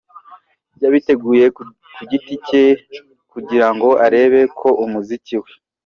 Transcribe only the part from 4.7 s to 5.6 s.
umuziki we.